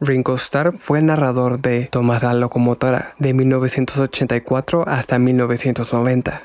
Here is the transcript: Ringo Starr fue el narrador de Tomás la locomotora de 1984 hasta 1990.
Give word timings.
Ringo 0.00 0.36
Starr 0.36 0.72
fue 0.72 1.00
el 1.00 1.06
narrador 1.06 1.60
de 1.60 1.86
Tomás 1.86 2.22
la 2.22 2.32
locomotora 2.32 3.14
de 3.18 3.34
1984 3.34 4.84
hasta 4.86 5.18
1990. 5.18 6.42